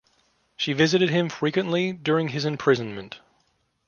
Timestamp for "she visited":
0.57-1.11